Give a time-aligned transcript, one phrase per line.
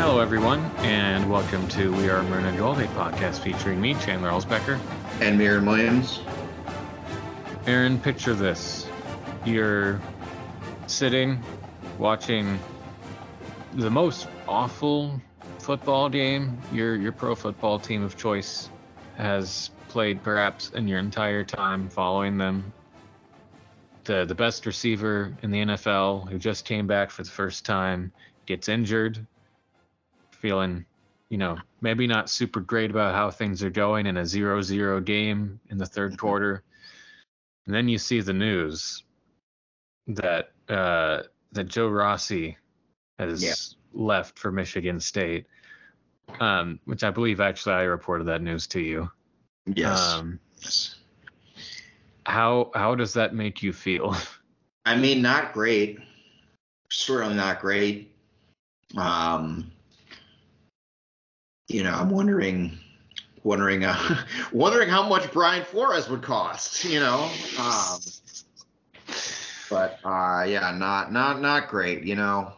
[0.00, 4.30] Hello, everyone, and welcome to We Are Maroon and Gold, a podcast featuring me, Chandler
[4.30, 4.80] Elsbecker.
[5.20, 6.20] And Miriam Williams.
[7.66, 8.88] Aaron, picture this.
[9.44, 10.00] You're
[10.86, 11.38] sitting,
[11.98, 12.58] watching
[13.74, 15.20] the most awful
[15.58, 18.70] football game your your pro football team of choice
[19.18, 22.72] has played perhaps in your entire time following them.
[24.04, 28.10] The the best receiver in the NFL who just came back for the first time
[28.46, 29.26] gets injured,
[30.40, 30.84] feeling,
[31.28, 35.60] you know, maybe not super great about how things are going in a 0-0 game
[35.70, 36.62] in the third quarter.
[37.66, 39.04] And then you see the news
[40.08, 41.22] that uh,
[41.52, 42.56] that Joe Rossi
[43.18, 43.54] has Yeah.
[43.92, 45.46] left for Michigan State,
[46.40, 49.10] um, which I believe actually I reported that news to you.
[49.66, 50.14] Yes.
[50.14, 50.96] Um, yes.
[52.26, 54.16] how how does that make you feel?
[54.86, 55.98] I mean, not great.
[56.90, 58.10] Certainly not great.
[58.96, 59.70] Um,
[61.70, 62.76] you know, I'm wondering,
[63.44, 66.84] wondering, uh, wondering how much Brian Flores would cost.
[66.84, 68.00] You know, um,
[69.70, 72.02] but uh, yeah, not not not great.
[72.02, 72.52] You know,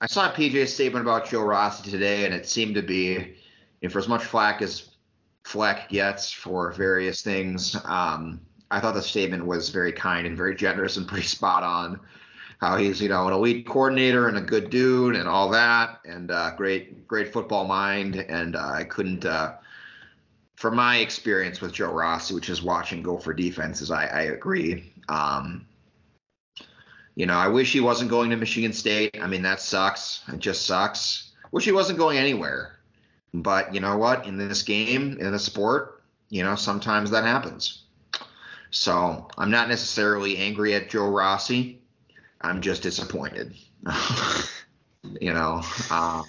[0.00, 3.34] I saw PJ's statement about Joe Rossi today, and it seemed to be, you
[3.82, 4.90] know, for as much flack as
[5.44, 10.54] Fleck gets for various things, um, I thought the statement was very kind and very
[10.54, 12.00] generous and pretty spot on.
[12.58, 16.30] How he's, you know, an elite coordinator and a good dude and all that, and
[16.30, 18.16] uh, great, great football mind.
[18.16, 19.54] And uh, I couldn't, uh,
[20.56, 24.92] from my experience with Joe Rossi, which is watching Gopher defenses, I, I agree.
[25.08, 25.66] Um,
[27.14, 29.16] you know, I wish he wasn't going to Michigan State.
[29.20, 30.22] I mean, that sucks.
[30.32, 31.30] It just sucks.
[31.52, 32.78] Wish he wasn't going anywhere.
[33.34, 34.26] But you know what?
[34.26, 37.84] In this game, in the sport, you know, sometimes that happens.
[38.70, 41.80] So I'm not necessarily angry at Joe Rossi.
[42.40, 43.54] I'm just disappointed.
[45.20, 46.24] you know, um,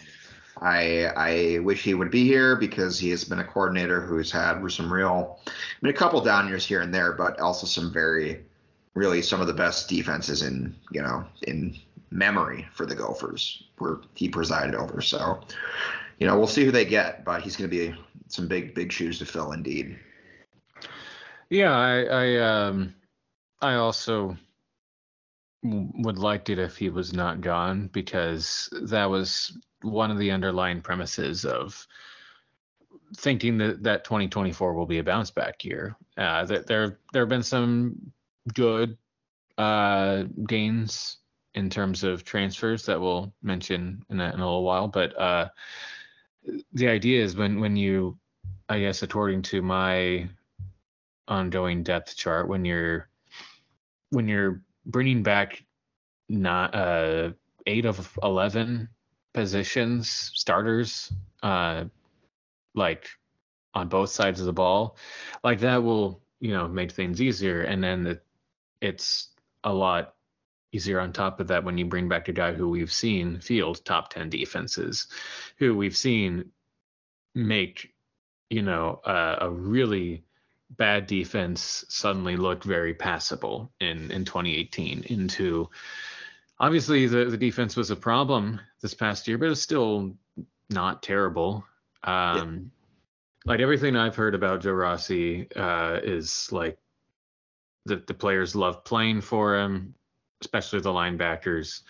[0.62, 4.62] I I wish he would be here because he has been a coordinator who's had
[4.72, 8.44] some real, I mean, a couple down years here and there, but also some very,
[8.94, 11.78] really some of the best defenses in you know in
[12.12, 15.02] memory for the Gophers where he presided over.
[15.02, 15.42] So,
[16.20, 17.96] you know, we'll see who they get, but he's going to be
[18.28, 19.98] some big big shoes to fill indeed.
[21.50, 22.96] yeah, I I um
[23.62, 24.38] I also
[25.64, 30.82] would liked it if he was not gone because that was one of the underlying
[30.82, 31.86] premises of
[33.18, 35.96] thinking that that 2024 will be a bounce back year.
[36.18, 38.12] Uh, that there there have been some
[38.54, 38.98] good
[39.58, 41.18] uh, gains
[41.56, 45.50] in terms of transfers that we'll mention in a, in a little while, but uh,
[46.74, 48.18] the idea is when when you,
[48.70, 50.30] I guess, according to my
[51.28, 53.10] ongoing depth chart, when you're
[54.12, 55.64] when you're bringing back
[56.28, 57.32] not uh
[57.66, 58.90] eight of 11
[59.34, 61.12] positions starters
[61.44, 61.86] uh
[62.76, 63.08] like
[63.74, 64.98] on both sides of the ball
[65.44, 67.62] like that will you know make things easier.
[67.62, 68.24] And then it,
[68.82, 69.30] it's
[69.64, 70.16] a lot
[70.72, 73.84] easier on top of that when you bring back a guy who we've seen field
[73.86, 75.08] top 10 defenses
[75.58, 76.52] who we've seen
[77.34, 77.92] make
[78.52, 80.24] you know uh, a really
[80.72, 85.70] bad defense suddenly looked very passable in in 2018 into
[86.60, 90.16] obviously the, the defense was a problem this past year, but it's still
[90.70, 91.66] not terrible.
[92.04, 92.72] Um,
[93.46, 96.78] Like everything I've heard about Joe Rossi uh, is like
[97.86, 99.96] the, the players love playing for him,
[100.42, 101.82] especially the linebackers,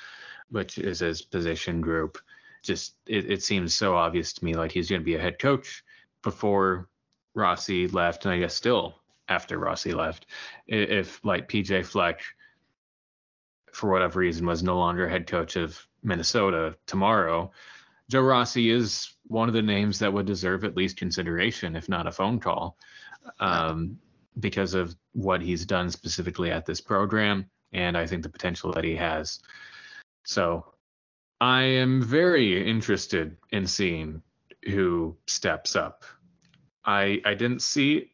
[0.49, 2.17] which is his position group.
[2.63, 5.39] Just it, it seems so obvious to me like he's going to be a head
[5.39, 5.83] coach
[6.21, 6.88] before
[7.33, 8.95] Rossi left, and I guess still
[9.27, 10.25] after Rossi left.
[10.67, 12.21] If like PJ Fleck
[13.71, 17.51] for whatever reason was no longer head coach of Minnesota tomorrow,
[18.09, 22.07] Joe Rossi is one of the names that would deserve at least consideration, if not
[22.07, 22.75] a phone call,
[23.39, 23.99] um,
[24.39, 28.83] because of what he's done specifically at this program and I think the potential that
[28.83, 29.39] he has.
[30.23, 30.65] So
[31.39, 34.21] I am very interested in seeing
[34.65, 36.03] who steps up.
[36.85, 38.11] I I didn't see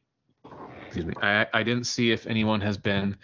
[0.85, 3.17] excuse me, I, I didn't see if anyone has been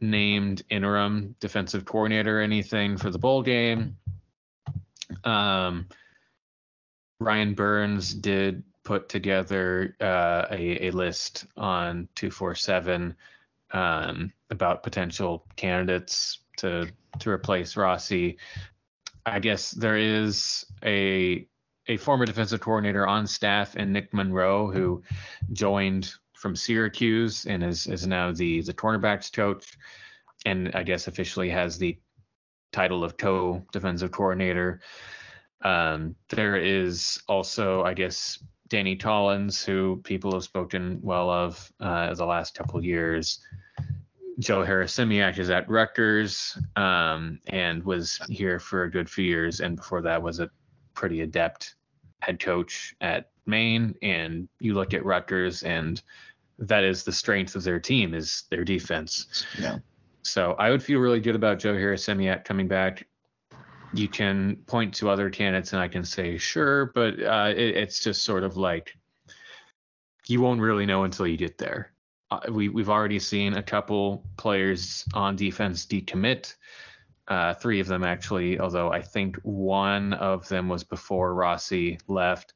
[0.00, 3.96] named interim defensive coordinator or anything for the bowl game.
[5.24, 5.88] Um,
[7.20, 13.14] Ryan Burns did put together uh, a, a list on 247
[13.72, 18.38] um, about potential candidates to to replace Rossi.
[19.26, 21.46] I guess there is a
[21.88, 25.02] a former defensive coordinator on staff and Nick Monroe who
[25.52, 29.76] joined from Syracuse and is is now the the cornerbacks coach
[30.44, 31.98] and I guess officially has the
[32.72, 34.80] title of co defensive coordinator.
[35.62, 42.12] Um, there is also, I guess, Danny Collins, who people have spoken well of uh,
[42.14, 43.40] the last couple years.
[44.40, 49.76] Joe Harasymiak is at Rutgers um, and was here for a good few years, and
[49.76, 50.50] before that was a
[50.94, 51.74] pretty adept
[52.20, 53.94] head coach at Maine.
[54.02, 56.00] And you look at Rutgers, and
[56.58, 59.46] that is the strength of their team is their defense.
[59.58, 59.78] Yeah.
[60.22, 63.06] So I would feel really good about Joe Harasymiak coming back.
[63.92, 68.00] You can point to other candidates, and I can say sure, but uh, it, it's
[68.00, 68.96] just sort of like
[70.26, 71.92] you won't really know until you get there.
[72.30, 76.54] Uh, we we've already seen a couple players on defense decommit.
[77.26, 82.52] Uh, three of them actually, although I think one of them was before Rossi left.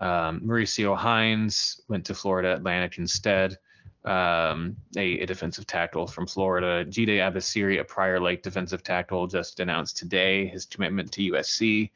[0.00, 3.58] Um, Mauricio Hines went to Florida Atlantic instead
[4.04, 6.84] um, a, a, defensive tackle from Florida.
[6.84, 11.90] Jide Abasiri, a Prior Lake defensive tackle, just announced today his commitment to USC.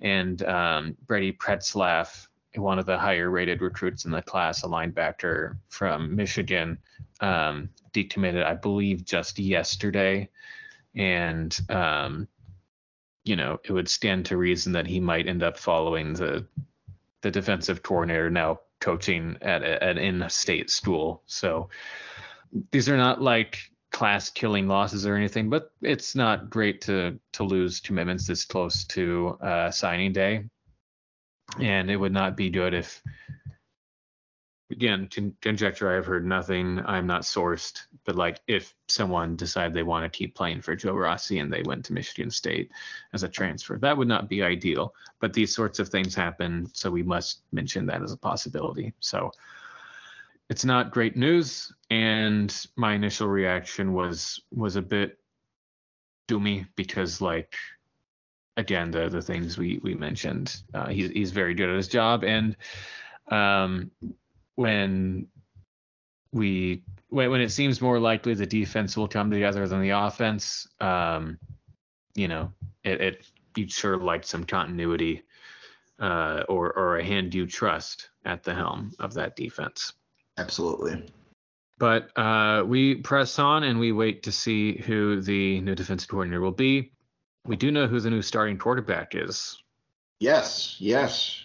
[0.00, 5.56] And um, Brady Pretzlaff, one of the higher rated recruits in the class, a linebacker
[5.68, 6.76] from Michigan,
[7.20, 10.28] um, decommitted, I believe, just yesterday.
[10.94, 12.28] And, um,
[13.24, 16.46] you know, it would stand to reason that he might end up following the
[17.22, 21.22] the defensive coordinator now coaching at an in-state school.
[21.26, 21.68] So
[22.72, 23.58] these are not like
[23.92, 28.84] class killing losses or anything, but it's not great to to lose commitments this close
[28.86, 30.48] to uh, signing day.
[31.60, 33.02] And it would not be good if
[34.72, 35.08] again,
[35.40, 35.96] conjecture.
[35.96, 36.80] I've heard nothing.
[36.84, 40.94] I'm not sourced, but like if someone decided they want to keep playing for Joe
[40.94, 42.70] Rossi and they went to Michigan State
[43.12, 44.94] as a transfer, that would not be ideal.
[45.20, 48.92] But these sorts of things happen, so we must mention that as a possibility.
[49.00, 49.30] So
[50.48, 55.18] it's not great news, and my initial reaction was was a bit
[56.28, 57.54] doomy because like
[58.56, 62.24] again the the things we we mentioned, uh, he's he's very good at his job
[62.24, 62.56] and
[63.28, 63.90] um
[64.56, 65.28] when
[66.32, 70.66] we when, when it seems more likely the defense will come together than the offense,
[70.80, 71.38] um,
[72.14, 72.52] you know,
[72.84, 73.26] it, it
[73.56, 75.22] you'd sure like some continuity
[76.00, 79.92] uh, or or a hand you trust at the helm of that defense.
[80.38, 81.04] Absolutely.
[81.78, 86.40] But uh, we press on and we wait to see who the new defensive coordinator
[86.40, 86.92] will be.
[87.44, 89.60] We do know who the new starting quarterback is.
[90.20, 91.42] Yes, yes.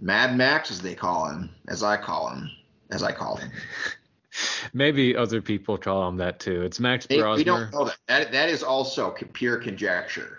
[0.00, 2.50] Mad Max, as they call him, as I call him,
[2.90, 3.50] as I call him.
[4.72, 6.62] Maybe other people call him that too.
[6.62, 7.36] It's Max they, Brosmer.
[7.36, 7.98] We don't know that.
[8.08, 8.32] that.
[8.32, 10.38] That is also pure conjecture.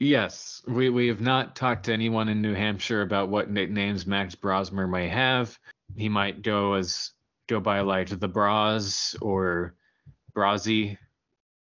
[0.00, 4.34] Yes, we we have not talked to anyone in New Hampshire about what nicknames Max
[4.34, 5.56] Brosmer may have.
[5.94, 7.12] He might go as
[7.48, 9.74] go by like the Bras or
[10.34, 10.96] Brazi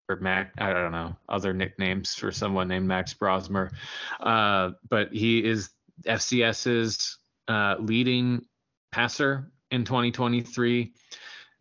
[0.08, 0.54] or Mac.
[0.60, 3.72] I don't know other nicknames for someone named Max Brosmer.
[4.19, 5.72] Uh, but he is
[6.06, 7.18] FCS's
[7.48, 8.45] uh, leading
[8.92, 10.94] passer in 2023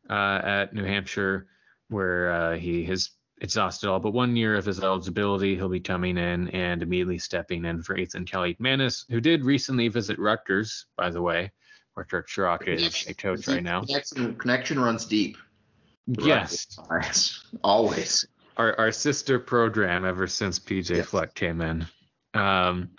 [0.09, 1.47] uh, at New Hampshire,
[1.89, 3.11] where uh, he has
[3.41, 5.57] exhausted all but one year of his eligibility.
[5.57, 10.19] He'll be coming in and immediately stepping in for Athan Kaliakmanis, who did recently visit
[10.19, 11.51] Rutgers, by the way,
[11.95, 12.29] where Kirk
[12.67, 13.83] is a coach right now.
[13.83, 15.37] Connection, connection runs deep.
[16.07, 16.79] Yes.
[17.63, 18.27] Always.
[18.57, 21.07] Our, our sister program ever since PJ yes.
[21.07, 21.87] Fleck came in.
[22.35, 22.91] Um,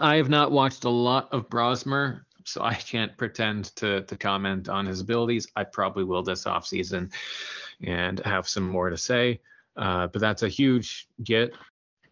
[0.00, 4.68] I have not watched a lot of Brosmer, so I can't pretend to to comment
[4.68, 5.48] on his abilities.
[5.56, 7.12] I probably will this offseason
[7.82, 9.40] and have some more to say.
[9.76, 11.52] Uh, but that's a huge get.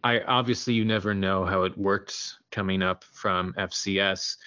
[0.03, 4.37] I obviously you never know how it works coming up from FCS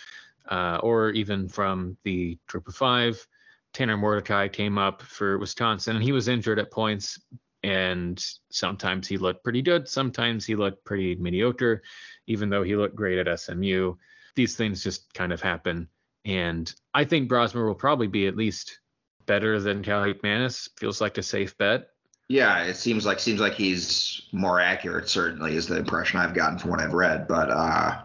[0.49, 3.26] uh, or even from the Group of Five.
[3.73, 7.20] Tanner Mordecai came up for Wisconsin and he was injured at points
[7.62, 11.82] and sometimes he looked pretty good, sometimes he looked pretty mediocre
[12.30, 13.94] even though he looked great at SMU.
[14.36, 15.88] These things just kind of happen.
[16.24, 18.78] And I think Brosmer will probably be at least
[19.26, 20.68] better than Kaliakmanis.
[20.78, 21.88] Feels like a safe bet.
[22.28, 25.08] Yeah, it seems like seems like he's more accurate.
[25.08, 27.26] Certainly, is the impression I've gotten from what I've read.
[27.26, 28.02] But uh,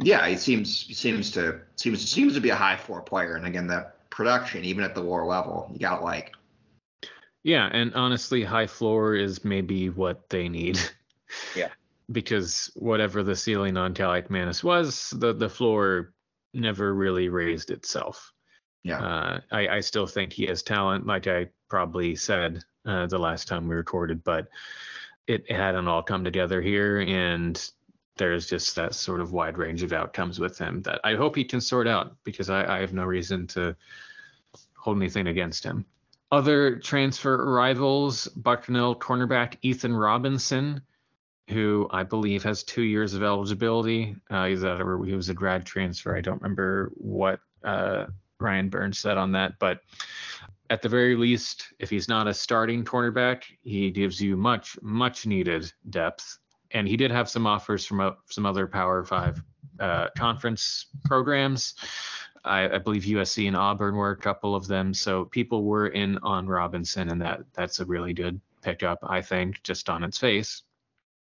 [0.00, 3.36] yeah, he seems seems to seems seems to be a high floor player.
[3.36, 6.34] And again, that production, even at the lower level, you got like.
[7.42, 10.78] Yeah, and honestly, high floor is maybe what they need.
[11.56, 11.68] Yeah
[12.10, 16.12] because whatever the ceiling on Kaliakmanis was, the the floor
[16.54, 18.32] never really raised itself.
[18.82, 19.00] Yeah.
[19.00, 23.46] Uh, I, I still think he has talent, like I probably said uh, the last
[23.48, 24.48] time we recorded, but
[25.26, 27.70] it hadn't all come together here, and
[28.16, 31.44] there's just that sort of wide range of outcomes with him that I hope he
[31.44, 33.76] can sort out because I, I have no reason to
[34.74, 35.84] hold anything against him.
[36.30, 40.82] Other transfer arrivals: Bucknell cornerback Ethan Robinson
[41.48, 44.14] who I believe has two years of eligibility.
[44.30, 46.14] Uh, he's a, he was a grad transfer.
[46.16, 48.06] I don't remember what uh,
[48.38, 49.80] Ryan Burns said on that, but
[50.70, 55.26] at the very least, if he's not a starting cornerback, he gives you much, much
[55.26, 56.38] needed depth.
[56.72, 59.42] And he did have some offers from uh, some other Power Five
[59.80, 61.74] uh, conference programs.
[62.48, 64.94] I, I, believe USC and Auburn were a couple of them.
[64.94, 69.62] So people were in on Robinson, and that that's a really good pickup, I think,
[69.62, 70.62] just on its face.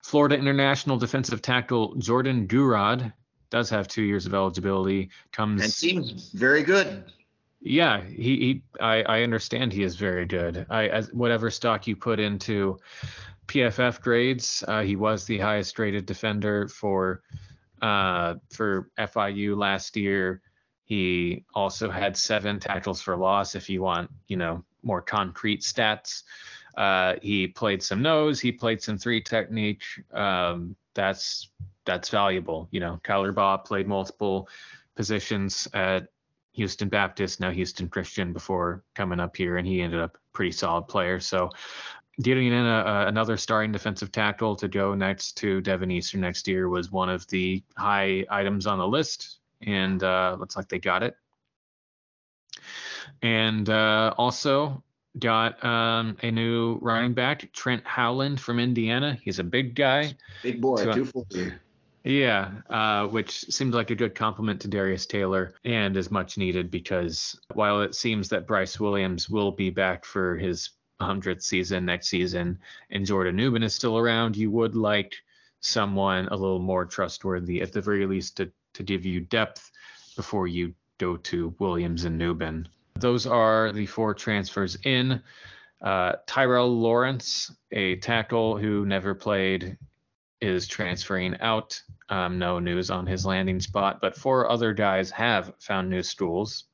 [0.04, 3.12] Florida international defensive tackle Jordan Gurod
[3.50, 5.10] does have two years of eligibility.
[5.32, 7.04] Comes and seems very good.
[7.60, 10.66] Yeah, he, he I, I understand he is very good.
[10.70, 12.78] I as whatever stock you put into
[13.48, 17.24] PFF grades, uh, he was the highest rated defender for
[17.82, 20.42] uh, for FIU last year.
[20.88, 23.56] He also had seven tackles for loss.
[23.56, 26.24] If you want, you know, more concrete stats,
[26.78, 28.40] uh, he played some nose.
[28.40, 29.84] He played some three technique.
[30.14, 31.50] Um, that's
[31.86, 32.70] that's valuable.
[32.72, 34.48] You know, Kyler Baugh played multiple
[34.96, 36.08] positions at
[36.54, 40.88] Houston Baptist, now Houston Christian before coming up here, and he ended up pretty solid
[40.88, 41.20] player.
[41.20, 41.50] So
[42.22, 46.48] getting in a, a, another starting defensive tackle to go next to Deven Eastern next
[46.48, 50.80] year was one of the high items on the list, and uh, looks like they
[50.80, 51.16] got it.
[53.22, 54.84] And uh, also
[55.18, 59.18] got um, a new running back, Trent Howland from Indiana.
[59.22, 60.16] He's a big guy.
[60.44, 61.54] Big boy, 240.
[62.04, 66.72] Yeah, uh, which seems like a good compliment to Darius Taylor and is much needed
[66.72, 70.70] because while it seems that Bryce Williams will be back for his
[71.02, 72.60] 100th season next season
[72.92, 75.16] and Jordan Nubin is still around, you would like
[75.60, 79.72] someone a little more trustworthy, at the very least, to, to give you depth
[80.16, 82.68] before you go to Williams and Nubin.
[82.96, 85.22] Those are the four transfers in.
[85.82, 89.78] Uh, Tyrell Lawrence, a tackle who never played
[90.42, 91.80] is transferring out.
[92.10, 96.66] Um, no news on his landing spot, but four other guys have found new schools.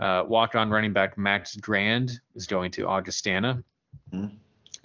[0.00, 3.62] Uh, walk on running back Max Grand is going to Augustana.
[4.12, 4.36] Mm-hmm.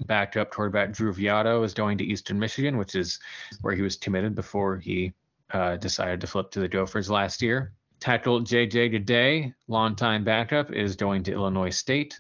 [0.06, 3.20] Backup quarterback Drew Viotto is going to Eastern Michigan, which is
[3.62, 5.14] where he was committed before he
[5.52, 7.74] uh, decided to flip to the Gophers last year.
[8.00, 12.18] Tackle JJ Today, longtime backup, is going to Illinois State,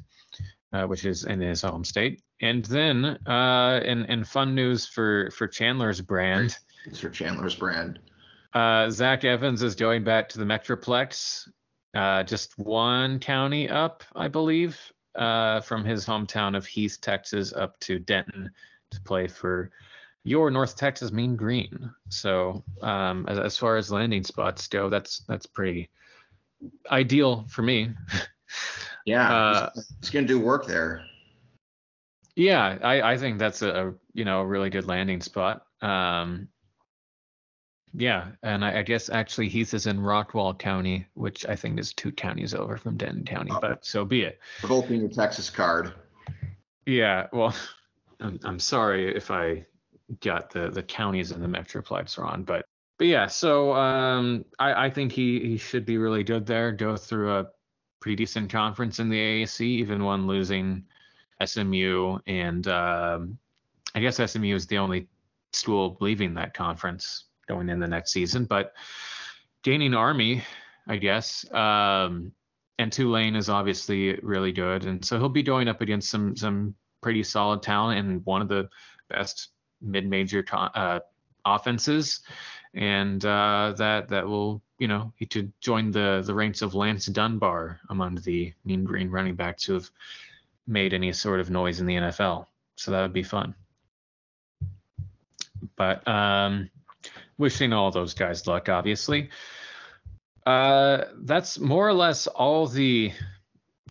[0.73, 2.21] uh, which is in his home state.
[2.41, 7.99] And then, uh, in in fun news for for Chandler's brand, it's for Chandler's brand.
[8.53, 11.47] Uh, Zach Evans is going back to the Metroplex,
[11.95, 14.79] uh, just one county up, I believe,
[15.15, 18.49] uh, from his hometown of Heath, Texas, up to Denton
[18.91, 19.69] to play for
[20.23, 21.91] your North Texas Mean Green.
[22.09, 25.89] So, um, as, as far as landing spots go, that's that's pretty
[26.91, 27.91] ideal for me.
[29.05, 29.69] Yeah, uh,
[30.01, 31.03] he's gonna do work there.
[32.35, 35.65] Yeah, I, I think that's a, you know a really good landing spot.
[35.81, 36.47] Um,
[37.93, 41.91] yeah, and I, I, guess actually Heath is in Rockwall County, which I think is
[41.93, 43.59] two counties over from Denton County, oh.
[43.59, 44.39] but so be it.
[44.61, 45.93] Hoping your Texas card.
[46.85, 47.55] Yeah, well,
[48.19, 49.65] I'm, I'm sorry if I
[50.21, 52.65] got the the counties and the metroplex wrong, but
[52.97, 56.71] but yeah, so um, I, I think he he should be really good there.
[56.71, 57.47] Go through a
[58.01, 60.83] pretty decent conference in the AAC, even one losing
[61.43, 63.37] SMU, and um,
[63.95, 65.07] I guess SMU is the only
[65.53, 68.45] school leaving that conference going in the next season.
[68.45, 68.73] But
[69.63, 70.43] gaining Army,
[70.87, 72.33] I guess, um,
[72.77, 76.75] and Tulane is obviously really good, and so he'll be going up against some some
[77.01, 78.67] pretty solid talent and one of the
[79.09, 79.51] best
[79.81, 80.99] mid-major uh,
[81.45, 82.21] offenses,
[82.73, 87.05] and uh, that that will you know he could join the the ranks of Lance
[87.07, 89.89] Dunbar among the Mean Green running backs who have
[90.67, 92.45] made any sort of noise in the NFL.
[92.75, 93.55] So that would be fun.
[95.75, 96.69] But um,
[97.37, 99.29] wishing all those guys luck, obviously.
[100.45, 103.11] Uh, that's more or less all the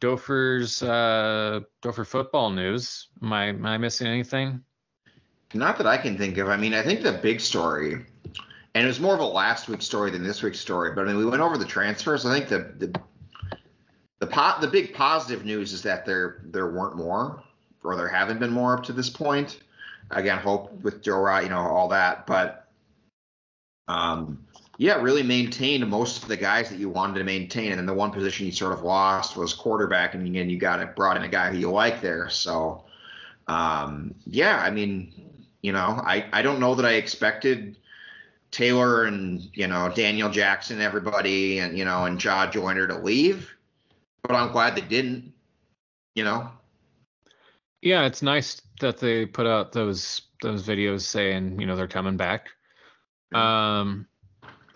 [0.01, 3.09] Gophers uh, Gopher football news.
[3.23, 4.63] Am I am I missing anything?
[5.55, 6.49] Not that I can think of.
[6.49, 7.95] I mean, I think the big story,
[8.75, 10.93] and it was more of a last week story than this week's story.
[10.95, 12.27] But I mean, we went over the transfers.
[12.27, 13.01] I think the the
[14.19, 17.43] the po- the big positive news is that there there weren't more,
[17.83, 19.61] or there haven't been more up to this point.
[20.11, 22.69] Again, hope with Wright, you know, all that, but
[23.89, 24.47] um,
[24.79, 27.95] yeah, really maintained most of the guys that you wanted to maintain, and then the
[27.95, 31.25] one position you sort of lost was quarterback, and again, you got it brought in
[31.25, 32.29] a guy who you like there.
[32.31, 32.85] So,
[33.49, 35.28] um, yeah, I mean,
[35.63, 37.77] you know, I I don't know that I expected.
[38.51, 43.55] Taylor and you know Daniel Jackson, everybody, and you know and Jah Joyner to leave
[44.23, 45.33] but I'm glad they didn't.
[46.15, 46.51] You know.
[47.83, 52.17] Yeah, it's nice that they put out those those videos saying you know they're coming
[52.17, 52.49] back.
[53.35, 54.07] Um,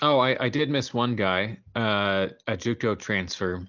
[0.00, 3.66] oh, I, I did miss one guy, uh, a JUCO transfer.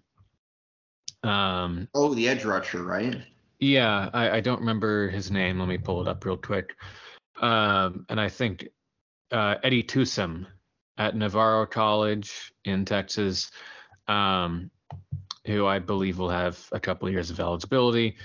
[1.24, 3.22] Um, oh, the edge rusher, right?
[3.64, 5.58] Yeah, I, I don't remember his name.
[5.58, 6.76] Let me pull it up real quick.
[7.40, 8.68] Um, and I think
[9.32, 10.46] uh, Eddie Tusum
[10.98, 13.52] at Navarro College in Texas,
[14.10, 14.70] um,
[15.46, 18.18] who I believe will have a couple of years of eligibility.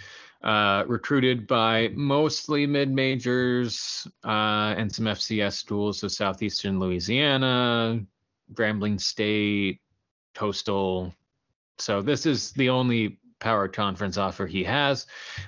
[0.42, 8.00] Uh, recruited by mostly mid majors uh, and some FCS schools, so Southeastern Louisiana,
[8.54, 9.80] Grambling State,
[10.34, 11.14] Coastal.
[11.78, 15.06] So this is the only power conference offer he has,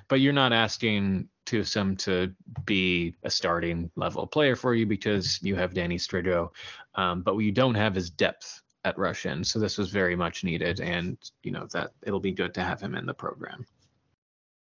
[0.08, 2.32] but you're not asking Tusum to
[2.64, 6.50] be a starting level player for you because you have Danny Striggow,
[6.94, 9.44] um, but what you don't have is depth at Russian.
[9.44, 12.80] So this was very much needed, and you know that it'll be good to have
[12.80, 13.66] him in the program.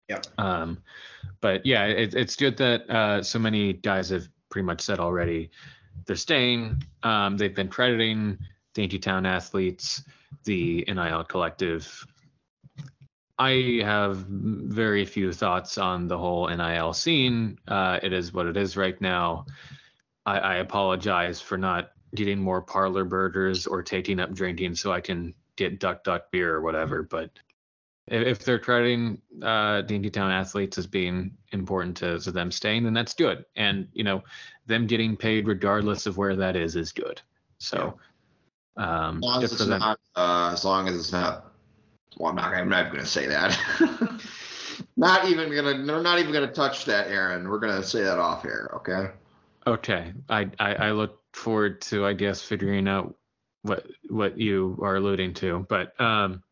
[0.08, 0.22] Yeah.
[0.38, 0.82] Um,
[1.42, 5.52] but yeah, it, it's good that uh, so many guys have pretty much said already
[6.06, 6.82] they're staying.
[7.04, 8.38] Um, they've been crediting
[8.74, 10.04] Dinkytown athletes,
[10.46, 12.06] the NIL collective.
[13.40, 17.58] I have very few thoughts on the whole NIL scene.
[17.66, 19.46] Uh, it is what it is right now.
[20.26, 25.00] I, I apologize for not getting more parlor burgers or taking up drinking so I
[25.00, 27.02] can get duck duck beer or whatever.
[27.04, 27.32] But
[28.08, 33.14] if they're crediting uh, Town athletes as being important to, to them staying, then that's
[33.14, 33.46] good.
[33.56, 34.24] And you know,
[34.66, 37.22] them getting paid regardless of where that is is good.
[37.60, 37.98] So,
[38.76, 41.49] um, as long as it's not, uh, as long as it's not,
[42.18, 43.58] well, I'm not, I'm not going to say that.
[44.98, 47.48] not even gonna, we're not even gonna touch that, Aaron.
[47.48, 49.12] We're gonna say that off air, okay?
[49.68, 50.14] Okay.
[50.30, 53.16] I, I, I look forward to, I guess, figuring out
[53.62, 56.44] what what you are alluding to, but um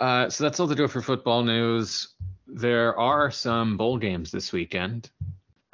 [0.00, 2.14] uh, so that's all to do for football news.
[2.46, 5.10] There are some bowl games this weekend.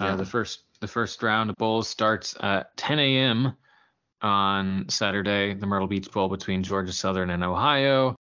[0.00, 0.16] Uh, yeah.
[0.16, 3.56] The first the first round of bowls starts at 10 a.m.
[4.20, 5.54] on Saturday.
[5.54, 8.15] The Myrtle Beach Bowl between Georgia Southern and Ohio.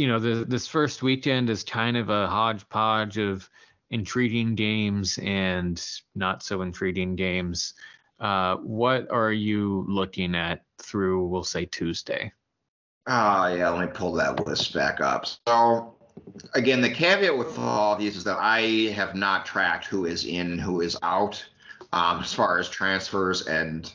[0.00, 3.50] You know, the, this first weekend is kind of a hodgepodge of
[3.90, 5.78] intriguing games and
[6.14, 7.74] not so intriguing games.
[8.18, 12.32] Uh, what are you looking at through, we'll say, Tuesday?
[13.08, 15.26] Oh, yeah, let me pull that list back up.
[15.46, 15.96] So,
[16.54, 20.24] again, the caveat with all of these is that I have not tracked who is
[20.24, 21.44] in and who is out
[21.92, 23.92] um, as far as transfers and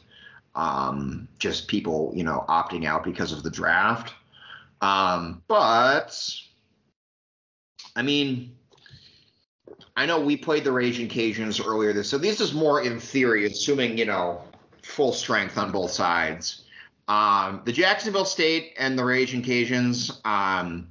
[0.54, 4.14] um, just people, you know, opting out because of the draft.
[4.86, 6.16] Um, but,
[7.96, 8.56] I mean,
[9.98, 13.48] I know we played the Raging Cajuns earlier this, so this is more in theory,
[13.48, 14.44] assuming, you know,
[14.84, 16.66] full strength on both sides.
[17.08, 20.90] Um, the Jacksonville State and the Raging Cajuns, um,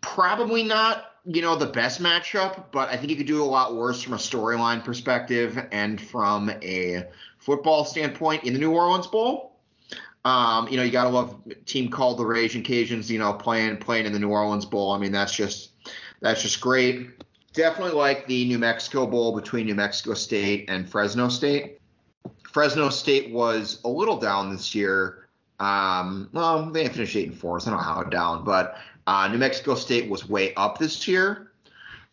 [0.00, 3.76] probably not, you know, the best matchup, but I think you could do a lot
[3.76, 7.04] worse from a storyline perspective and from a
[7.38, 9.57] football standpoint in the New Orleans Bowl.
[10.28, 14.06] Um, you know, you gotta love team called the Raging Cajuns, you know, playing playing
[14.06, 14.92] in the New Orleans Bowl.
[14.92, 15.70] I mean, that's just
[16.20, 17.10] that's just great.
[17.52, 21.80] Definitely like the New Mexico Bowl between New Mexico State and Fresno State.
[22.52, 25.28] Fresno State was a little down this year
[25.60, 29.28] um, well, they finished eight and four, so I don't know how down, but uh,
[29.28, 31.52] New Mexico State was way up this year.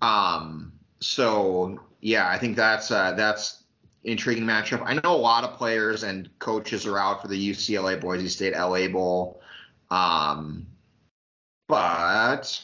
[0.01, 3.63] Um, so yeah, I think that's uh, that's
[4.05, 4.83] intriguing matchup.
[4.85, 8.53] I know a lot of players and coaches are out for the UCLA Boise State
[8.53, 9.41] LA Bowl.
[9.89, 10.67] Um,
[11.67, 12.63] but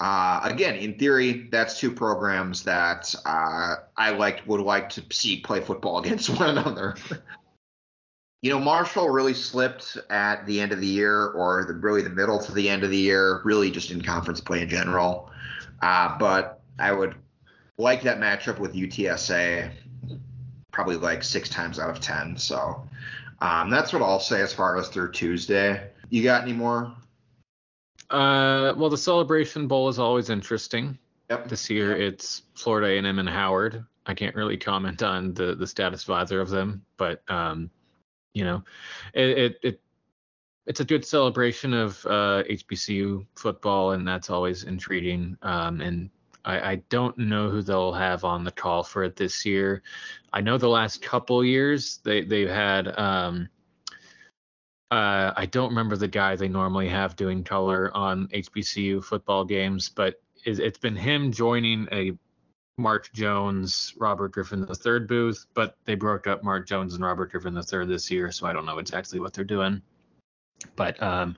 [0.00, 5.40] uh, again, in theory, that's two programs that uh, I like would like to see
[5.40, 6.96] play football against one another.
[8.40, 12.10] You know, Marshall really slipped at the end of the year, or the, really the
[12.10, 15.30] middle to the end of the year, really just in conference play in general.
[15.82, 17.16] Uh, but I would
[17.78, 19.72] like that matchup with UTSA
[20.78, 22.36] probably like six times out of ten.
[22.36, 22.80] So
[23.40, 25.90] um, that's what I'll say as far as through Tuesday.
[26.08, 26.94] You got any more?
[28.10, 30.96] Uh, well, the Celebration Bowl is always interesting.
[31.30, 31.48] Yep.
[31.48, 32.12] This year yep.
[32.12, 33.84] it's Florida A&M and Howard.
[34.06, 37.72] I can't really comment on the the status of either of them, but um,
[38.32, 38.62] you know,
[39.14, 39.80] it, it, it
[40.66, 45.36] it's a good celebration of uh, HBCU football, and that's always intriguing.
[45.42, 46.08] Um, and
[46.48, 49.82] I, I, don't know who they'll have on the call for it this year.
[50.32, 52.98] I know the last couple years they they've had.
[52.98, 53.48] Um,
[54.90, 59.90] uh, I don't remember the guy they normally have doing color on HBCU football games,
[59.90, 62.12] but it's been him joining a
[62.78, 67.54] Mark Jones, Robert Griffin III booth, but they broke up Mark Jones and Robert Griffin
[67.54, 69.82] III this year, so I don't know exactly what they're doing.
[70.76, 71.36] But um,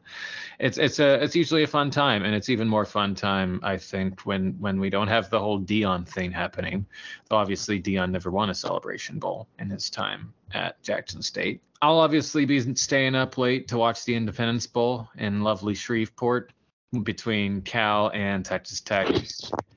[0.59, 3.76] it's it's a it's usually a fun time, and it's even more fun time I
[3.76, 6.87] think when when we don't have the whole Deion thing happening.
[7.30, 11.61] Obviously, Deion never won a Celebration Bowl in his time at Jackson State.
[11.83, 16.52] I'll obviously be staying up late to watch the Independence Bowl in lovely Shreveport
[17.02, 19.09] between Cal and Texas Tech,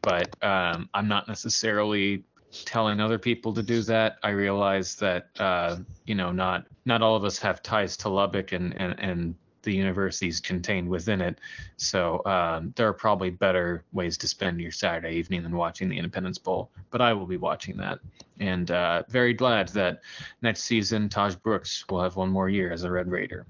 [0.02, 2.24] but um, I'm not necessarily
[2.66, 4.18] telling other people to do that.
[4.24, 8.52] I realize that uh, you know not not all of us have ties to Lubbock
[8.52, 11.40] and and, and the universities contained within it.
[11.78, 15.98] So um, there are probably better ways to spend your Saturday evening than watching the
[15.98, 16.70] Independence Bowl.
[16.92, 18.00] But I will be watching that,
[18.40, 20.02] and uh, very glad that
[20.42, 23.46] next season Tahj Brooks will have one more year as a Red Raider.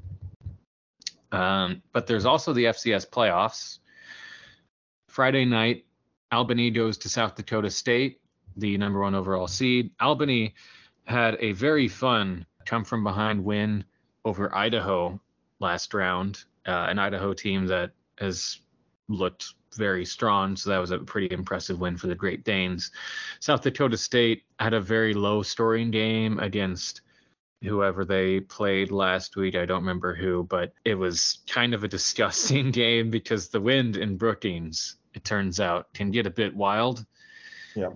[1.32, 3.80] Um, but there's also the FCS playoffs.
[5.10, 5.86] Friday night,
[6.32, 8.20] Albany goes to South Dakota State,
[8.58, 9.92] the number one overall seed.
[10.00, 10.54] Albany
[11.06, 13.84] had a very fun come from behind win
[14.26, 15.20] over Idaho
[15.60, 18.60] last round, uh, an Idaho team that has
[19.10, 20.56] looked very strong.
[20.56, 22.92] So that was a pretty impressive win for the Great Danes.
[23.40, 27.02] South Dakota State had a very low scoring game against
[27.64, 29.56] whoever they played last week.
[29.56, 33.98] I don't remember who, but it was kind of a disgusting game because the wind
[33.98, 37.06] in Brookings, it turns out, can get a bit wild.
[37.76, 37.92] Yeah.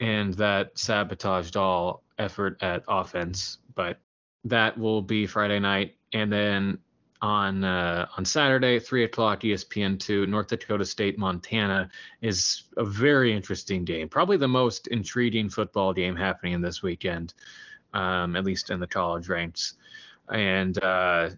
[0.00, 3.58] And that sabotaged all effort at offense.
[3.74, 3.98] But
[4.44, 5.96] that will be Friday night.
[6.12, 6.78] And then
[7.22, 11.88] on uh, on Saturday, three o'clock ESPN two, North Dakota State, Montana
[12.20, 14.08] is a very interesting game.
[14.08, 17.32] Probably the most intriguing football game happening this weekend
[17.96, 19.74] um, at least in the college ranks.
[20.30, 21.30] And uh,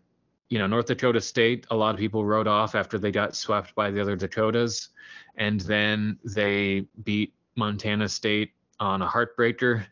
[0.48, 3.74] you know, North Dakota State, a lot of people wrote off after they got swept
[3.74, 4.88] by the other Dakotas,
[5.36, 9.84] and then they beat Montana State on a heartbreaker,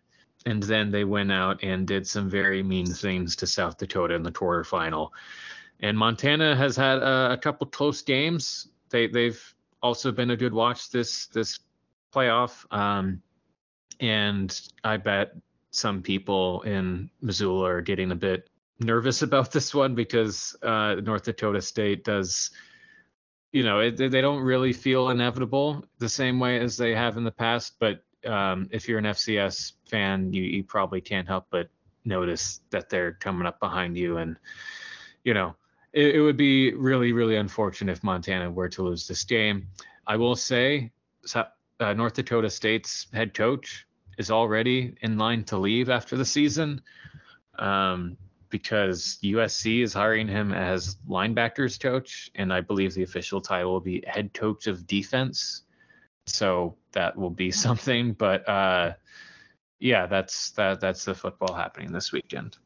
[0.47, 4.23] and then they went out and did some very mean things to South Dakota in
[4.23, 5.11] the quarterfinal.
[5.81, 8.69] And Montana has had a, a couple close games.
[8.89, 11.59] They they've also been a good watch this this
[12.15, 12.65] playoff.
[12.73, 13.21] Um,
[14.01, 15.35] and I bet
[15.71, 18.49] some people in Missoula are getting a bit
[18.81, 22.51] nervous about this one because uh, North Dakota State does,
[23.53, 27.25] you know, it, they don't really feel inevitable the same way as they have in
[27.25, 27.75] the past.
[27.79, 31.69] But um, if you're an FCS fan, you, you probably can't help but
[32.05, 34.19] notice that they're coming up behind you.
[34.19, 34.39] And,
[35.25, 35.57] you know,
[35.93, 39.69] it, it would be really, really unfortunate if Montana were to lose this game.
[40.07, 40.93] I will say,
[41.35, 43.87] uh, North Dakota State's head coach
[44.19, 46.81] is already in line to leave after the season
[47.59, 48.17] um,
[48.51, 53.81] because USC is hiring him as linebackers coach, and I believe the official title will
[53.81, 55.63] be head coach of defense.
[56.27, 58.95] So that will be something, but uh,
[59.79, 62.57] yeah, that's that that's the football happening this weekend.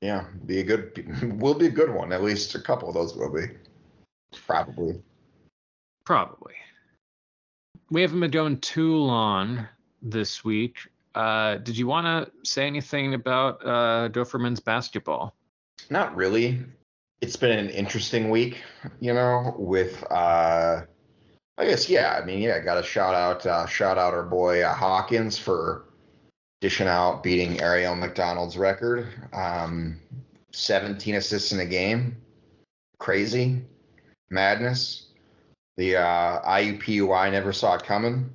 [0.00, 2.12] Yeah, be a good will be a good one.
[2.12, 3.46] At least a couple of those will be.
[4.46, 5.00] Probably.
[6.04, 6.54] Probably.
[7.90, 9.66] We haven't been going too long
[10.02, 10.78] this week.
[11.14, 15.34] Uh, did you want to say anything about uh, Gopher men's basketball?
[15.90, 16.60] Not really.
[17.20, 18.62] It's been an interesting week,
[19.00, 20.82] you know, with uh,
[21.56, 22.18] I guess yeah.
[22.20, 25.36] I mean, yeah, I got to shout out uh, shout out our boy uh, Hawkins
[25.36, 25.86] for
[26.60, 29.08] dishing out beating Arriel McDonald's record.
[29.32, 30.00] Um,
[30.52, 32.16] 17 assists in a game,
[32.98, 33.62] crazy
[34.30, 35.06] madness.
[35.76, 38.30] The uh, IUPUI never saw it coming.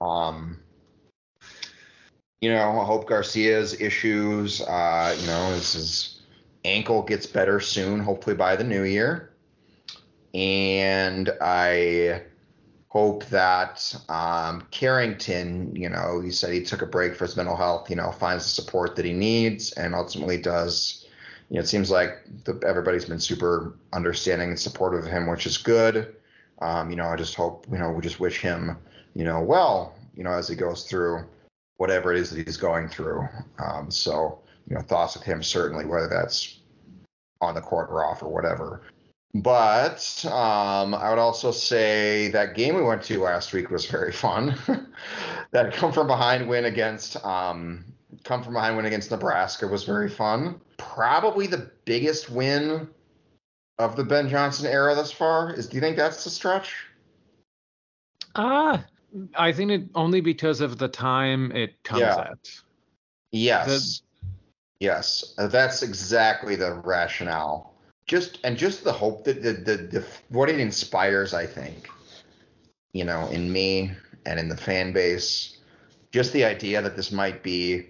[0.00, 0.58] Um,
[2.44, 4.60] you know, Hope Garcia's issues.
[4.60, 6.20] Uh, you know, his
[6.62, 9.32] ankle gets better soon, hopefully by the new year.
[10.34, 12.20] And I
[12.88, 17.56] hope that um, Carrington, you know, he said he took a break for his mental
[17.56, 21.06] health, you know, finds the support that he needs and ultimately does.
[21.48, 25.46] You know, it seems like the, everybody's been super understanding and supportive of him, which
[25.46, 26.14] is good.
[26.58, 28.76] Um, you know, I just hope, you know, we just wish him,
[29.14, 31.24] you know, well, you know, as he goes through
[31.76, 33.28] whatever it is that he's going through.
[33.58, 36.60] Um, so, you know, thoughts with him certainly, whether that's
[37.40, 38.82] on the court or off or whatever.
[39.34, 44.12] But um, I would also say that game we went to last week was very
[44.24, 44.56] fun.
[45.50, 47.84] that come from behind win against um,
[48.22, 50.60] come from behind win against Nebraska was very fun.
[50.76, 52.88] Probably the biggest win
[53.78, 55.52] of the Ben Johnson era thus far.
[55.52, 56.86] Is do you think that's the stretch?
[58.36, 58.84] Ah,
[59.36, 62.30] I think it only because of the time it comes yeah.
[62.30, 62.50] at.
[63.32, 64.02] Yes.
[64.20, 64.28] The,
[64.80, 65.34] yes.
[65.36, 67.74] That's exactly the rationale.
[68.06, 71.88] Just and just the hope that the, the the what it inspires, I think,
[72.92, 73.92] you know, in me
[74.26, 75.58] and in the fan base,
[76.12, 77.86] just the idea that this might be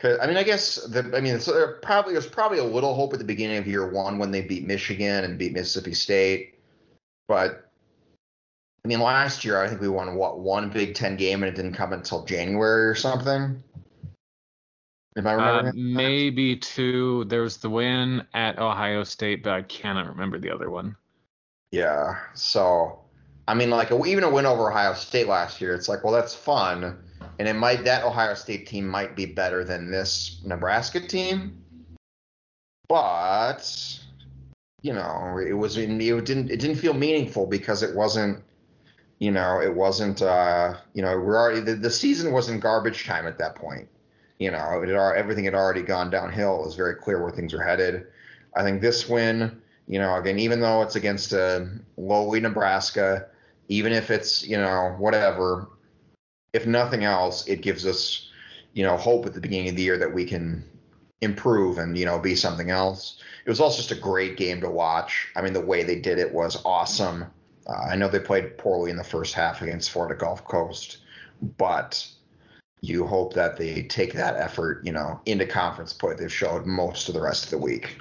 [0.00, 2.94] Cause I mean, I guess the I mean, so there probably there's probably a little
[2.94, 6.54] hope at the beginning of year one when they beat Michigan and beat Mississippi State,
[7.26, 7.67] but
[8.84, 11.56] I mean, last year I think we won what one Big Ten game and it
[11.56, 13.62] didn't come until January or something.
[15.16, 15.68] Am I remembering?
[15.68, 17.24] Uh, maybe two.
[17.24, 20.96] There was the win at Ohio State, but I cannot remember the other one.
[21.72, 22.18] Yeah.
[22.34, 23.00] So,
[23.48, 26.34] I mean, like even a win over Ohio State last year, it's like, well, that's
[26.34, 26.98] fun
[27.38, 31.62] and it might that Ohio State team might be better than this Nebraska team,
[32.88, 33.98] but
[34.82, 38.42] you know it was it didn't it didn't feel meaningful because it wasn't
[39.18, 43.06] you know it wasn't uh you know we're already the, the season was in garbage
[43.06, 43.88] time at that point
[44.38, 47.52] you know it had, everything had already gone downhill it was very clear where things
[47.52, 48.06] were headed
[48.56, 53.26] i think this win you know again even though it's against a lowly nebraska
[53.68, 55.68] even if it's you know whatever
[56.52, 58.30] if nothing else, it gives us,
[58.72, 60.64] you know, hope at the beginning of the year that we can
[61.20, 63.20] improve and you know be something else.
[63.44, 65.28] It was also just a great game to watch.
[65.34, 67.26] I mean, the way they did it was awesome.
[67.68, 70.98] Uh, I know they played poorly in the first half against Florida Gulf Coast,
[71.56, 72.06] but
[72.80, 76.14] you hope that they take that effort, you know, into conference play.
[76.14, 77.98] They've showed most of the rest of the week.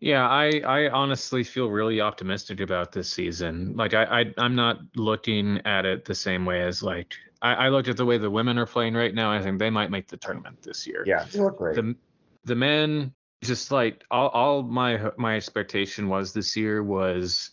[0.00, 3.74] Yeah, I, I honestly feel really optimistic about this season.
[3.76, 7.68] Like I, I I'm not looking at it the same way as like I, I
[7.68, 9.32] looked at the way the women are playing right now.
[9.32, 11.04] I think they might make the tournament this year.
[11.06, 11.76] Yeah, they look great.
[11.76, 11.96] The
[12.44, 17.50] the men just like all, all my my expectation was this year was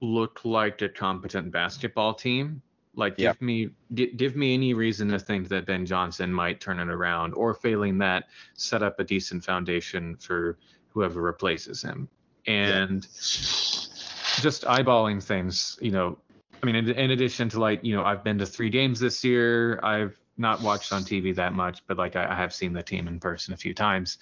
[0.00, 2.62] look like a competent basketball team.
[2.94, 3.46] Like give yeah.
[3.46, 7.54] me give me any reason to think that Ben Johnson might turn it around, or
[7.54, 10.58] failing that, set up a decent foundation for
[10.88, 12.08] whoever replaces him.
[12.46, 14.42] And yeah.
[14.42, 16.18] just eyeballing things, you know,
[16.62, 19.24] I mean, in, in, addition to like, you know, I've been to three games this
[19.24, 19.80] year.
[19.82, 23.06] I've not watched on TV that much, but like I, I have seen the team
[23.06, 24.18] in person a few times.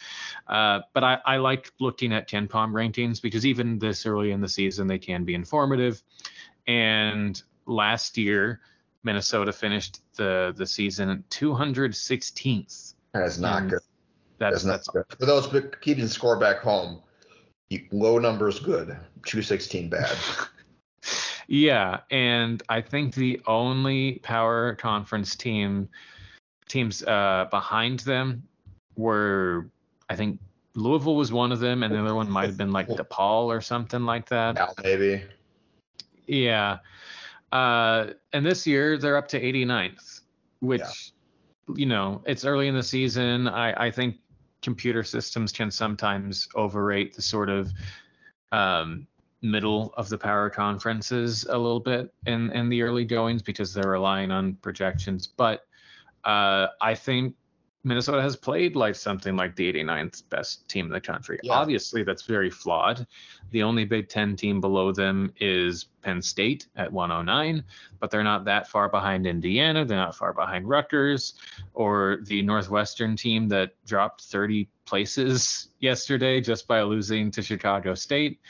[0.46, 4.48] Uh, but I, I like looking at KenPom rankings because even this early in the
[4.48, 6.02] season, they can be informative.
[6.66, 8.60] And last year,
[9.04, 12.94] Minnesota finished the the season 216th.
[13.14, 13.80] That's not and good.
[14.38, 15.04] That's, that's good.
[15.18, 15.48] For those
[15.80, 17.02] keeping score back home,
[17.90, 20.16] low numbers good, 216 bad.
[21.48, 25.88] yeah, and I think the only power conference team
[26.68, 28.42] teams uh, behind them
[28.96, 29.70] were,
[30.10, 30.40] I think
[30.74, 33.62] Louisville was one of them, and the other one might have been like DePaul or
[33.62, 34.56] something like that.
[34.56, 35.24] Yeah, maybe.
[36.26, 36.78] Yeah.
[37.50, 40.20] Uh, and this year they're up to 89th,
[40.60, 41.74] which, yeah.
[41.76, 43.48] you know, it's early in the season.
[43.48, 44.16] I, I think
[44.60, 47.72] computer systems can sometimes overrate the sort of
[48.52, 49.06] um,
[49.40, 53.90] middle of the power conferences a little bit in in the early goings because they're
[53.90, 55.26] relying on projections.
[55.26, 55.66] But
[56.24, 57.34] uh, I think
[57.88, 61.38] Minnesota has played like something like the 89th best team in the country.
[61.42, 61.54] Yeah.
[61.54, 63.06] Obviously, that's very flawed.
[63.50, 67.64] The only Big Ten team below them is Penn State at 109,
[67.98, 69.84] but they're not that far behind Indiana.
[69.84, 71.34] They're not far behind Rutgers
[71.74, 78.40] or the Northwestern team that dropped 30 places yesterday just by losing to Chicago State.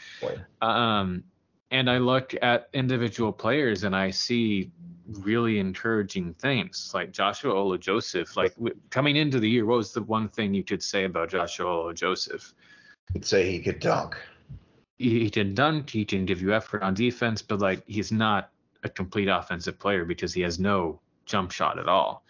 [0.60, 1.24] Um,
[1.70, 4.70] and I look at individual players and I see
[5.08, 8.36] really encouraging things like Joshua Ola Joseph.
[8.36, 11.30] Like w- coming into the year, what was the one thing you could say about
[11.30, 12.52] Joshua Ola Joseph?
[13.12, 14.16] Could say he could dunk.
[14.98, 15.90] He, he can dunk.
[15.90, 18.50] He can give you effort on defense, but like he's not
[18.84, 22.24] a complete offensive player because he has no jump shot at all.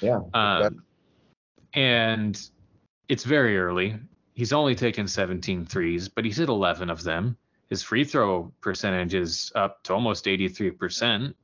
[0.00, 0.20] Yeah.
[0.32, 0.82] Um,
[1.72, 2.40] and
[3.08, 3.96] it's very early.
[4.34, 7.36] He's only taken 17 threes, but he's hit 11 of them.
[7.68, 11.34] His free throw percentage is up to almost 83%.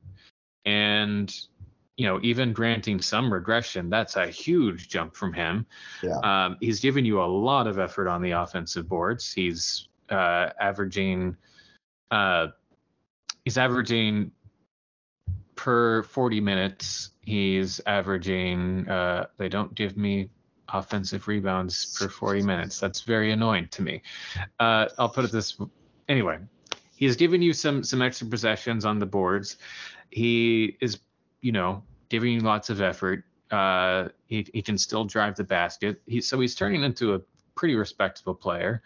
[0.65, 1.33] And,
[1.97, 5.65] you know, even granting some regression, that's a huge jump from him.
[6.01, 6.17] Yeah.
[6.23, 9.31] Um, he's given you a lot of effort on the offensive boards.
[9.31, 11.35] He's uh, averaging,
[12.09, 12.47] uh,
[13.43, 14.31] he's averaging
[15.55, 20.29] per 40 minutes, he's averaging, uh, they don't give me
[20.73, 22.79] offensive rebounds per 40 minutes.
[22.79, 24.01] That's very annoying to me.
[24.59, 25.57] Uh, I'll put it this
[26.07, 26.39] anyway.
[26.95, 29.57] He's given you some some extra possessions on the boards.
[30.11, 30.99] He is,
[31.41, 33.23] you know, giving lots of effort.
[33.49, 36.01] Uh, he, he can still drive the basket.
[36.05, 37.21] He, so he's turning into a
[37.55, 38.81] pretty respectable player.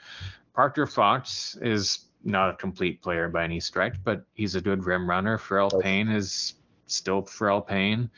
[0.54, 5.08] Parker Fox is not a complete player by any stretch, but he's a good rim
[5.10, 5.38] runner.
[5.38, 6.56] Pharrel Payne is
[6.88, 8.10] still Pharrel Payne.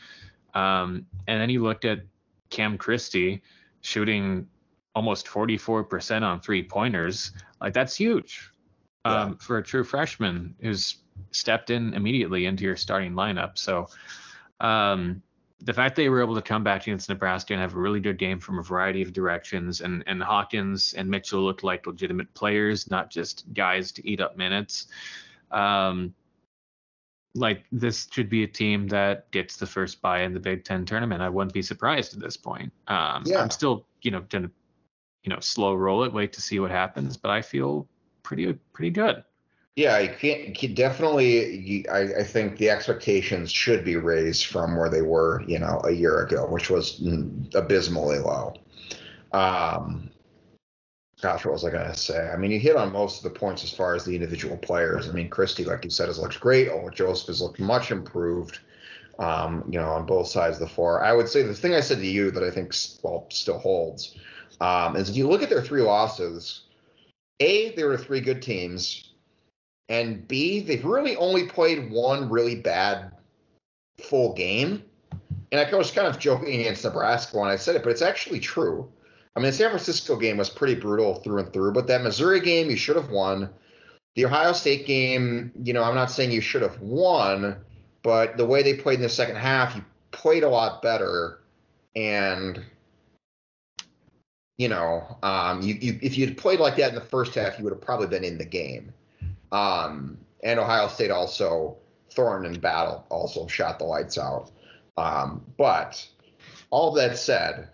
[0.54, 2.00] Um, and then you looked at
[2.50, 3.42] Cam Christie
[3.82, 4.48] shooting
[4.96, 7.32] almost 44% on three pointers.
[7.62, 8.52] Like that's huge
[9.06, 9.36] um, yeah.
[9.40, 10.98] for a true freshman who's
[11.32, 13.58] stepped in immediately into your starting lineup.
[13.58, 13.90] So,
[14.60, 15.22] um,
[15.62, 18.18] the fact they were able to come back against Nebraska and have a really good
[18.18, 22.92] game from a variety of directions, and and Hawkins and Mitchell looked like legitimate players,
[22.92, 24.88] not just guys to eat up minutes.
[25.52, 26.14] Um,
[27.38, 30.86] like this should be a team that gets the first bye in the Big Ten
[30.86, 31.22] tournament.
[31.22, 32.72] I wouldn't be surprised at this point.
[32.88, 33.42] Um, yeah.
[33.42, 34.52] I'm still, you know, gonna,
[35.24, 37.88] you know, slow roll it, wait to see what happens, but I feel
[38.24, 39.24] pretty pretty good.
[39.78, 41.88] Yeah, can't definitely.
[41.88, 45.92] I, I think the expectations should be raised from where they were, you know, a
[45.92, 47.00] year ago, which was
[47.54, 48.56] abysmally low.
[49.34, 50.10] Um,
[51.22, 52.28] gosh, what was I gonna say?
[52.28, 55.08] I mean, you hit on most of the points as far as the individual players.
[55.08, 56.70] I mean, Christie, like you said, has looked great.
[56.70, 58.58] Oh, Joseph has looked much improved.
[59.20, 61.04] Um, you know, on both sides of the floor.
[61.04, 64.16] I would say the thing I said to you that I think well still holds
[64.60, 66.64] um, is if you look at their three losses,
[67.40, 69.07] a there were three good teams
[69.90, 73.12] and B, they've really only played one really bad
[74.00, 74.84] full game.
[75.52, 78.40] And I was kind of joking against Nebraska when I said it, but it's actually
[78.40, 78.92] true.
[79.36, 82.42] I mean, the San Francisco game was pretty brutal through and through, but that Missouri
[82.42, 83.50] game you should have won.
[84.16, 87.56] The Ohio State game, you know, I'm not saying you should have won,
[88.02, 91.40] but the way they played in the second half, you played a lot better.
[91.96, 92.64] And,
[94.58, 97.64] you know, um, you, you, if you'd played like that in the first half, you
[97.64, 98.92] would have probably been in the game.
[99.52, 101.78] Um, and Ohio State also,
[102.12, 104.52] Thornton and Battle also shot the lights out.
[104.98, 106.06] Um, but
[106.70, 107.70] all that said,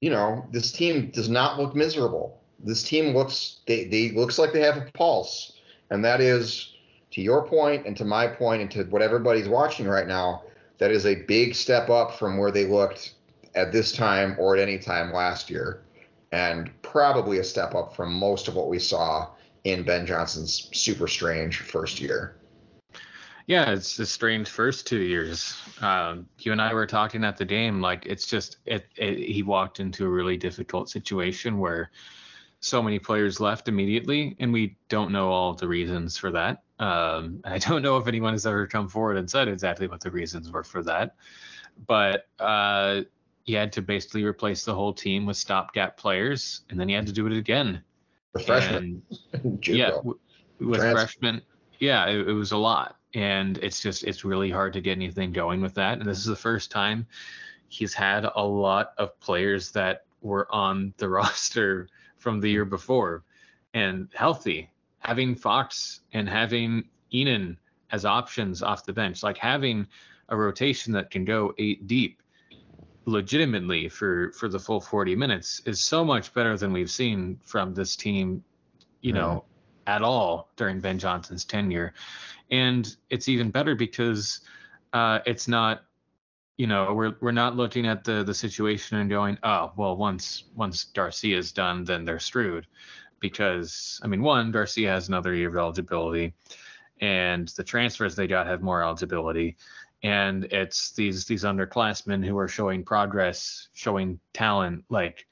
[0.00, 2.40] you know, this team does not look miserable.
[2.62, 5.52] This team looks they, they looks like they have a pulse,
[5.90, 6.74] and that is
[7.12, 10.42] to your point and to my point and to what everybody's watching right now.
[10.78, 13.14] That is a big step up from where they looked
[13.54, 15.82] at this time or at any time last year,
[16.32, 19.28] and probably a step up from most of what we saw
[19.66, 22.36] in Ben Johnson's super strange first year.
[23.46, 25.56] Yeah, it's a strange first two years.
[25.80, 29.42] Um, you and I were talking at the game, like it's just it, it, He
[29.42, 31.90] walked into a really difficult situation where
[32.60, 36.62] so many players left immediately, and we don't know all the reasons for that.
[36.78, 40.12] Um, I don't know if anyone has ever come forward and said exactly what the
[40.12, 41.16] reasons were for that,
[41.88, 43.02] but uh,
[43.42, 47.06] he had to basically replace the whole team with stopgap players, and then he had
[47.06, 47.82] to do it again
[48.38, 49.02] freshman.
[49.62, 50.18] yeah, w-
[50.60, 51.42] with Trans- freshmen,
[51.78, 55.32] yeah, it, it was a lot, and it's just it's really hard to get anything
[55.32, 55.98] going with that.
[55.98, 57.06] And this is the first time
[57.68, 63.24] he's had a lot of players that were on the roster from the year before
[63.74, 64.70] and healthy.
[65.00, 67.56] Having Fox and having Ihnen
[67.92, 69.86] as options off the bench, like having
[70.30, 72.20] a rotation that can go eight deep
[73.06, 77.72] legitimately for for the full 40 minutes is so much better than we've seen from
[77.72, 78.42] this team
[79.00, 79.22] you mm-hmm.
[79.22, 79.44] know
[79.86, 81.94] at all during ben johnson's tenure.
[82.50, 84.40] And it's even better because
[84.92, 85.82] uh, it's not
[86.56, 90.44] you know we're we're not looking at the the situation and going oh well once
[90.54, 92.66] once Garcia is done then they're screwed.
[93.18, 96.34] Because i mean one Garcia has another year of eligibility
[97.00, 99.56] and the transfers they got have more eligibility
[100.06, 104.84] and it's these these underclassmen who are showing progress, showing talent.
[104.88, 105.26] Like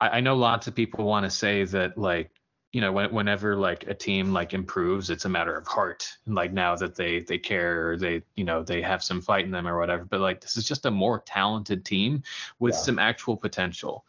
[0.00, 2.30] I, I know lots of people want to say that like
[2.70, 6.36] you know when, whenever like a team like improves it's a matter of heart and
[6.36, 9.50] like now that they they care or they you know they have some fight in
[9.50, 12.22] them or whatever but like this is just a more talented team
[12.58, 12.80] with yeah.
[12.80, 14.04] some actual potential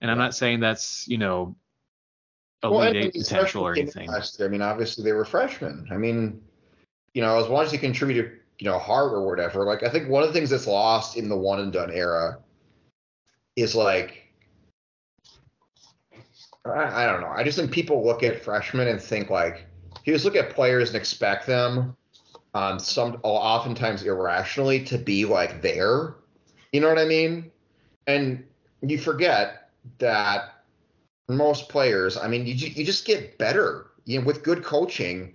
[0.00, 0.12] and yeah.
[0.12, 1.56] i'm not saying that's you know
[2.62, 6.38] elite well, eight potential or anything i mean obviously they were freshmen i mean
[7.14, 9.64] you know as long as you contribute you know, heart or whatever.
[9.64, 12.38] Like I think one of the things that's lost in the one and done era
[13.56, 14.22] is like
[16.64, 17.32] I, I don't know.
[17.34, 19.66] I just think people look at freshmen and think like
[20.04, 21.96] you just look at players and expect them
[22.54, 26.14] um some oftentimes irrationally to be like there.
[26.72, 27.50] You know what I mean?
[28.06, 28.44] And
[28.82, 30.64] you forget that
[31.28, 33.86] most players, I mean, you you just get better.
[34.04, 35.34] You know, with good coaching,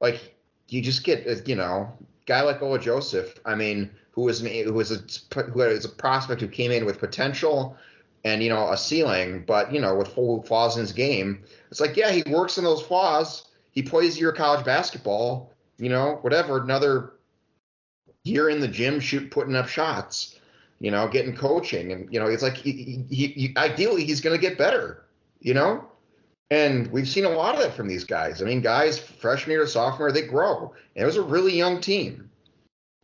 [0.00, 0.34] like
[0.68, 1.92] you just get you know
[2.26, 6.40] guy like Ola Joseph, I mean, who was who was a who is a prospect
[6.40, 7.76] who came in with potential
[8.24, 11.42] and you know a ceiling, but you know with full flaws in his game.
[11.70, 13.48] It's like yeah, he works in those flaws.
[13.72, 16.58] He plays your college basketball, you know, whatever.
[16.58, 17.12] Another
[18.24, 20.38] year in the gym, shoot, putting up shots,
[20.80, 24.36] you know, getting coaching, and you know, it's like he, he, he ideally he's going
[24.36, 25.04] to get better,
[25.40, 25.89] you know.
[26.50, 28.42] And we've seen a lot of that from these guys.
[28.42, 30.74] I mean, guys, freshman year sophomore, they grow.
[30.96, 32.28] And it was a really young team,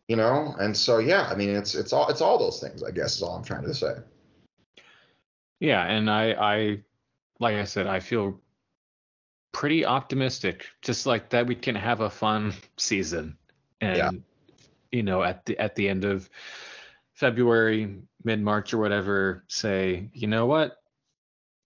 [0.08, 0.56] you know.
[0.58, 2.82] And so, yeah, I mean, it's it's all it's all those things.
[2.82, 3.94] I guess is all I'm trying to say.
[5.60, 6.82] Yeah, and I I
[7.38, 8.40] like I said, I feel
[9.52, 10.66] pretty optimistic.
[10.82, 13.38] Just like that, we can have a fun season,
[13.80, 14.10] and yeah.
[14.90, 16.28] you know, at the at the end of
[17.14, 20.82] February, mid March or whatever, say, you know what?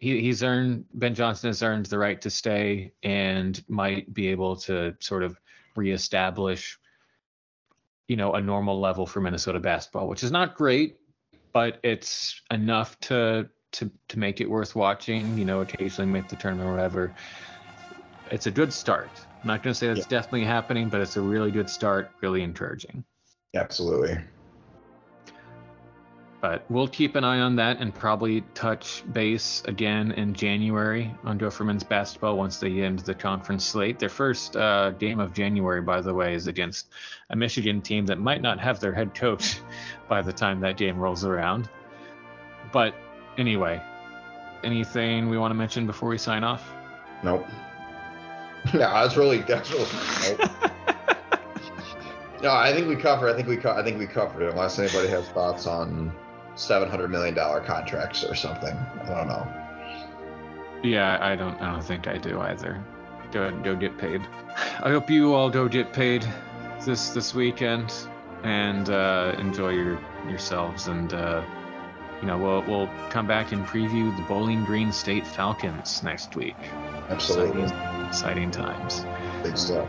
[0.01, 4.57] He, he's earned Ben Johnson has earned the right to stay and might be able
[4.57, 5.39] to sort of
[5.77, 6.79] reestablish,
[8.09, 10.97] you know, a normal level for Minnesota basketball, which is not great,
[11.53, 15.37] but it's enough to to to make it worth watching.
[15.37, 17.15] You know, occasionally make the tournament or whatever.
[18.31, 19.11] It's a good start.
[19.43, 20.07] I'm not going to say that's yeah.
[20.09, 22.11] definitely happening, but it's a really good start.
[22.23, 23.05] Really encouraging.
[23.55, 24.19] Absolutely.
[26.41, 31.37] But we'll keep an eye on that and probably touch base again in January on
[31.37, 33.99] Gopher men's basketball once they end the conference slate.
[33.99, 36.89] Their first uh, game of January, by the way, is against
[37.29, 39.61] a Michigan team that might not have their head coach
[40.09, 41.69] by the time that game rolls around.
[42.73, 42.95] But
[43.37, 43.83] anyway,
[44.65, 46.73] anything we want to mention before we sign off?
[47.23, 47.47] Nope.
[48.75, 49.87] yeah, that's really that's really.
[50.23, 50.51] Nope.
[52.43, 53.31] no, I think we covered.
[53.31, 54.53] I think we co- I think we covered it.
[54.53, 56.13] Unless anybody has thoughts on
[56.61, 58.77] seven hundred million dollar contracts or something.
[58.77, 59.49] I don't know.
[60.83, 61.61] Yeah, I don't.
[61.61, 62.83] I don't think I do either.
[63.33, 64.21] Go go get paid.
[64.83, 66.27] I hope you all go get paid
[66.85, 67.93] this this weekend
[68.43, 69.99] and uh, enjoy your
[70.29, 71.13] yourselves and.
[71.13, 71.43] Uh,
[72.21, 76.55] you know, we'll we'll come back and preview the Bowling Green State Falcons next week.
[77.09, 77.63] Absolutely.
[77.63, 79.07] Exciting, exciting times.
[79.43, 79.89] Big stuff.